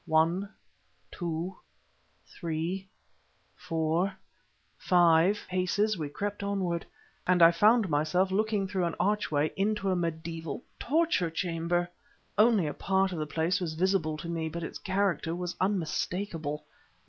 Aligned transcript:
One 0.07 0.49
two 1.11 1.57
three 2.25 2.87
four 3.55 4.15
five 4.75 5.45
paces 5.47 5.95
we 5.95 6.09
crept 6.09 6.41
onward... 6.41 6.87
and 7.27 7.39
I 7.43 7.51
found 7.51 7.87
myself 7.87 8.31
looking 8.31 8.67
through 8.67 8.85
an 8.85 8.95
archway 8.99 9.53
into 9.55 9.91
a 9.91 9.95
medieval 9.95 10.63
torture 10.79 11.29
chamber! 11.29 11.87
Only 12.35 12.65
a 12.65 12.73
part 12.73 13.11
of 13.11 13.19
the 13.19 13.27
place 13.27 13.59
was 13.61 13.75
visible 13.75 14.17
to 14.17 14.27
me, 14.27 14.49
but 14.49 14.63
its 14.63 14.79
character 14.79 15.35
was 15.35 15.55
unmistakable. 15.61 16.65